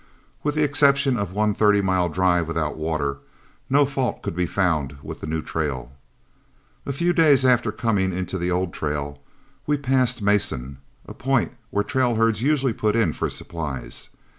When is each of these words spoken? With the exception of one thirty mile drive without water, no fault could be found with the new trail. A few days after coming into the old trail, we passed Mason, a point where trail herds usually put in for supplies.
With 0.41 0.55
the 0.55 0.63
exception 0.63 1.15
of 1.15 1.31
one 1.31 1.53
thirty 1.53 1.79
mile 1.79 2.09
drive 2.09 2.47
without 2.47 2.75
water, 2.75 3.17
no 3.69 3.85
fault 3.85 4.23
could 4.23 4.35
be 4.35 4.47
found 4.47 4.97
with 5.03 5.21
the 5.21 5.27
new 5.27 5.43
trail. 5.43 5.91
A 6.87 6.91
few 6.91 7.13
days 7.13 7.45
after 7.45 7.71
coming 7.71 8.11
into 8.11 8.39
the 8.39 8.49
old 8.49 8.73
trail, 8.73 9.21
we 9.67 9.77
passed 9.77 10.19
Mason, 10.23 10.79
a 11.05 11.13
point 11.13 11.51
where 11.69 11.83
trail 11.83 12.15
herds 12.15 12.41
usually 12.41 12.73
put 12.73 12.95
in 12.95 13.13
for 13.13 13.29
supplies. 13.29 14.09